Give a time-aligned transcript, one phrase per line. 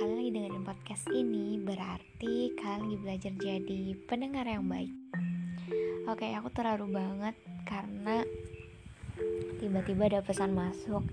[0.00, 4.88] kalian lagi dengerin podcast ini, berarti kalian lagi belajar jadi pendengar yang baik.
[6.08, 7.36] Oke, aku terharu banget
[7.68, 8.24] karena
[9.60, 11.04] tiba-tiba ada pesan masuk.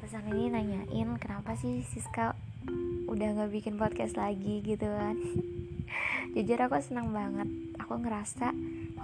[0.00, 2.32] Pesan ini nanyain kenapa sih Siska
[3.04, 5.20] udah gak bikin podcast lagi gitu kan.
[6.40, 7.52] Jujur aku senang banget.
[7.84, 8.48] Aku ngerasa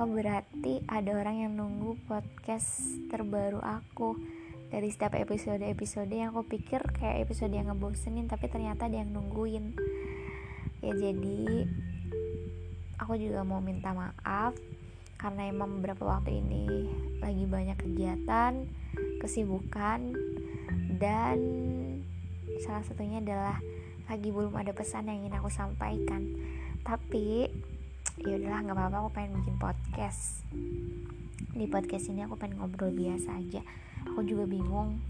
[0.00, 2.80] oh berarti ada orang yang nunggu podcast
[3.12, 4.16] terbaru aku
[4.74, 9.70] dari setiap episode-episode yang aku pikir kayak episode yang ngebosenin tapi ternyata ada yang nungguin.
[10.82, 11.70] Ya jadi
[12.98, 14.58] aku juga mau minta maaf
[15.14, 16.90] karena emang beberapa waktu ini
[17.22, 18.66] lagi banyak kegiatan
[19.22, 20.10] kesibukan
[20.98, 21.38] dan
[22.66, 23.62] salah satunya adalah
[24.10, 26.34] lagi belum ada pesan yang ingin aku sampaikan.
[26.82, 27.46] Tapi
[28.14, 30.46] ya udahlah nggak apa-apa aku pengen bikin podcast.
[31.50, 33.58] Di podcast ini aku pengen ngobrol biasa aja.
[34.06, 35.02] Aku juga bingung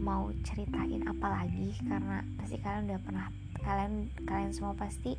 [0.00, 3.26] mau ceritain apa lagi karena pasti kalian udah pernah
[3.60, 5.18] kalian kalian semua pasti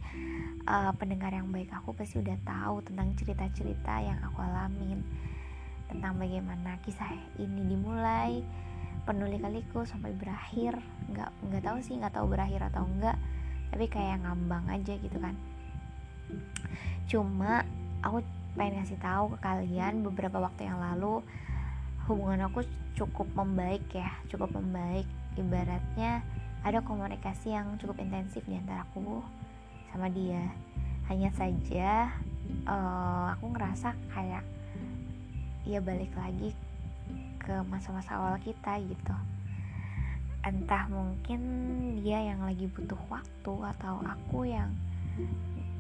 [0.66, 5.06] uh, pendengar yang baik aku pasti udah tahu tentang cerita-cerita yang aku alamin.
[5.94, 8.42] Tentang bagaimana kisah ini dimulai
[9.06, 10.74] penulis kaliku sampai berakhir.
[11.14, 13.18] Nggak nggak tahu sih nggak tahu berakhir atau enggak
[13.68, 15.36] tapi kayak ngambang aja gitu kan
[17.08, 17.64] cuma
[18.04, 18.22] aku
[18.58, 21.22] pengen ngasih tahu ke kalian beberapa waktu yang lalu
[22.08, 22.64] hubungan aku
[22.98, 25.06] cukup membaik ya cukup membaik.
[25.38, 26.26] Ibaratnya
[26.66, 29.22] ada komunikasi yang cukup intensif di antara aku
[29.94, 30.42] sama dia.
[31.06, 32.10] Hanya saja
[32.66, 34.44] uh, aku ngerasa kayak
[35.68, 36.56] ya balik lagi
[37.38, 39.16] ke masa-masa awal kita gitu.
[40.42, 41.40] Entah mungkin
[42.02, 44.74] dia yang lagi butuh waktu atau aku yang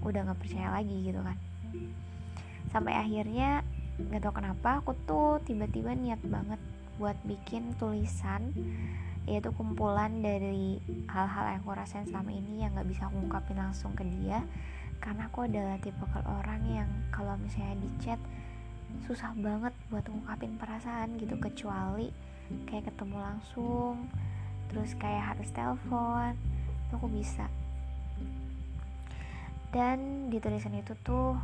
[0.03, 1.37] udah nggak percaya lagi gitu kan.
[2.69, 3.63] Sampai akhirnya
[3.97, 6.61] nggak tau kenapa aku tuh tiba-tiba niat banget
[7.01, 8.53] buat bikin tulisan
[9.27, 10.79] yaitu kumpulan dari
[11.11, 14.45] hal-hal yang aku rasain selama ini yang nggak bisa aku ungkapin langsung ke dia.
[14.97, 18.17] Karena aku adalah tipe orang yang kalau misalnya di chat
[19.05, 21.37] susah banget buat ungkapin perasaan gitu.
[21.37, 22.09] Kecuali
[22.71, 24.07] kayak ketemu langsung
[24.67, 26.35] terus kayak harus telepon
[26.87, 27.51] itu aku bisa
[29.75, 31.35] dan di tulisan itu tuh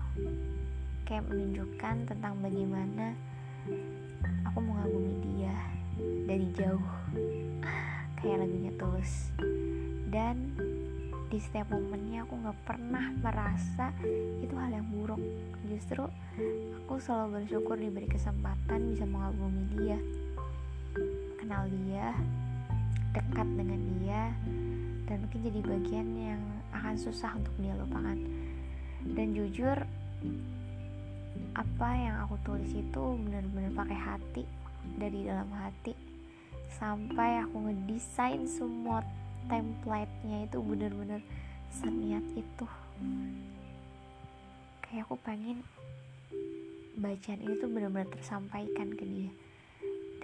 [1.04, 3.12] kayak menunjukkan tentang bagaimana
[4.48, 5.56] aku mengagumi dia
[6.28, 6.90] dari jauh.
[8.24, 9.36] Kayak lagunya tulus.
[10.08, 10.56] Dan
[11.28, 13.92] di setiap momennya aku nggak pernah merasa
[14.40, 15.20] itu hal yang buruk.
[15.68, 16.08] Justru
[16.88, 20.00] aku selalu bersyukur diberi kesempatan bisa mengagumi dia
[21.44, 22.16] kenal dia
[23.14, 24.34] dekat dengan dia
[25.06, 26.42] dan mungkin jadi bagian yang
[26.74, 28.18] akan susah untuk dia lupakan.
[29.04, 29.78] Dan jujur
[31.54, 34.44] apa yang aku tulis itu benar-benar pakai hati
[34.98, 35.94] dari dalam hati.
[36.74, 39.06] Sampai aku ngedesain semua
[39.46, 41.22] template-nya itu benar-benar
[41.70, 42.66] seniat itu.
[44.82, 45.62] Kayak aku pengen
[46.98, 49.34] bacaan ini tuh benar-benar tersampaikan ke dia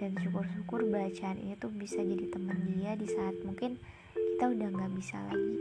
[0.00, 3.76] dan syukur-syukur bacaan ini tuh bisa jadi teman dia di saat mungkin
[4.16, 5.56] kita udah nggak bisa lagi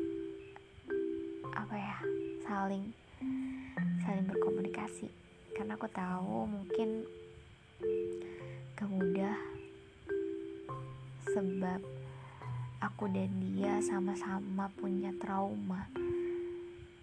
[1.52, 1.98] apa ya
[2.48, 2.96] saling
[4.10, 5.06] saling berkomunikasi.
[5.54, 7.04] Karena aku tahu mungkin
[8.74, 9.38] gak mudah
[11.30, 11.84] sebab
[12.82, 15.86] aku dan dia sama-sama punya trauma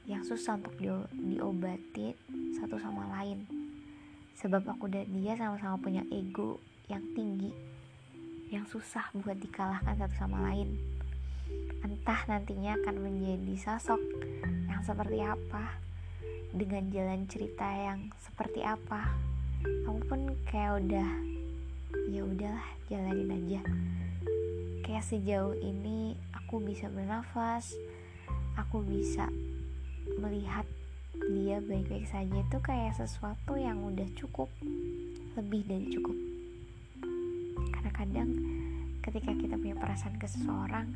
[0.09, 0.91] yang susah untuk di
[1.37, 2.17] diobati
[2.59, 3.56] satu sama lain
[4.37, 7.51] sebab aku dan dia sama-sama punya ego yang tinggi
[8.53, 10.79] yang susah buat dikalahkan satu sama lain.
[11.83, 13.99] Entah nantinya akan menjadi sosok
[14.71, 15.81] yang seperti apa
[16.55, 19.11] dengan jalan cerita yang seperti apa.
[19.89, 21.11] Aku pun kayak udah
[22.07, 23.61] ya udahlah jalanin aja.
[24.87, 27.75] Kayak sejauh ini aku bisa bernafas
[28.57, 29.29] aku bisa
[30.17, 30.65] melihat
[31.27, 34.47] dia baik-baik saja itu kayak sesuatu yang udah cukup
[35.35, 36.17] lebih dari cukup.
[37.73, 38.31] Karena kadang
[39.03, 40.87] ketika kita punya perasaan ke seseorang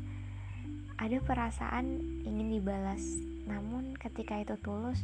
[1.01, 3.01] ada perasaan ingin dibalas.
[3.49, 5.01] Namun ketika itu tulus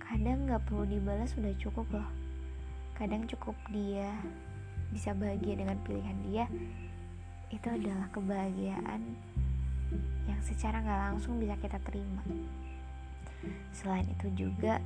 [0.00, 2.08] kadang gak perlu dibalas sudah cukup loh.
[2.96, 4.08] Kadang cukup dia
[4.90, 6.46] bisa bahagia dengan pilihan dia
[7.50, 9.02] itu adalah kebahagiaan
[10.26, 12.22] yang secara gak langsung bisa kita terima
[13.74, 14.78] selain itu juga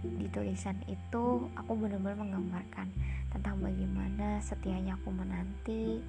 [0.00, 2.88] di tulisan itu aku benar-benar menggambarkan
[3.30, 6.00] tentang bagaimana setianya aku menanti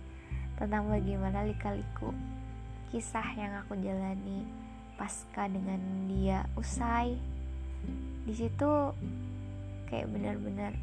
[0.55, 2.15] tentang bagaimana lika-liku
[2.91, 4.43] kisah yang aku jalani
[4.99, 5.79] pasca dengan
[6.11, 7.15] dia usai.
[8.27, 8.71] Di situ
[9.87, 10.75] kayak benar-benar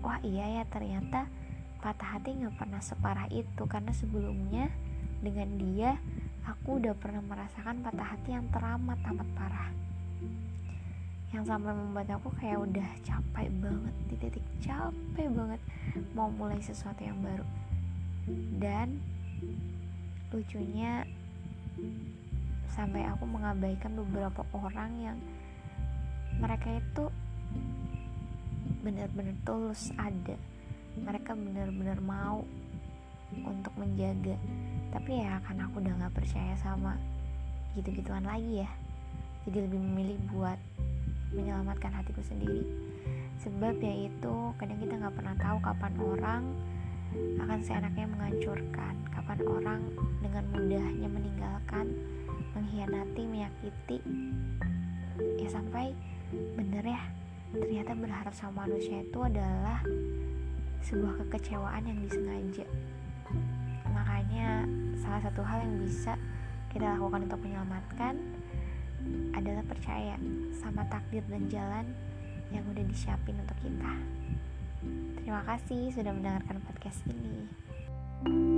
[0.00, 1.28] wah iya ya ternyata
[1.84, 3.62] patah hati nggak pernah separah itu.
[3.68, 4.72] Karena sebelumnya
[5.20, 6.00] dengan dia
[6.48, 9.70] aku udah pernah merasakan patah hati yang teramat amat parah
[11.34, 15.60] yang sampai membuat aku kayak udah capek banget di titik capek banget
[16.14, 17.42] mau mulai sesuatu yang baru.
[18.62, 19.02] Dan
[20.30, 21.02] lucunya
[22.70, 25.18] sampai aku mengabaikan beberapa orang yang
[26.38, 27.10] mereka itu
[28.86, 30.38] benar-benar tulus ada.
[30.94, 32.46] Mereka benar-benar mau
[33.42, 34.38] untuk menjaga.
[34.94, 36.94] Tapi ya karena aku udah gak percaya sama
[37.74, 38.70] gitu-gituan lagi ya
[39.44, 40.58] jadi lebih memilih buat
[41.34, 42.62] menyelamatkan hatiku sendiri.
[43.42, 46.42] Sebab yaitu kadang kita nggak pernah tahu kapan orang
[47.14, 49.80] akan seenaknya menghancurkan kapan orang
[50.18, 51.86] dengan mudahnya meninggalkan
[52.54, 53.98] mengkhianati menyakiti.
[55.38, 55.94] Ya sampai
[56.58, 57.02] bener ya
[57.54, 59.78] ternyata berharap sama manusia itu adalah
[60.82, 62.66] sebuah kekecewaan yang disengaja.
[63.94, 64.66] Makanya
[64.98, 66.18] salah satu hal yang bisa
[66.74, 68.18] kita lakukan untuk menyelamatkan
[69.36, 70.16] adalah percaya
[70.58, 71.86] sama takdir dan jalan
[72.52, 73.92] yang udah disiapin untuk kita.
[75.20, 77.48] Terima kasih sudah mendengarkan podcast ini.
[78.24, 78.53] thank you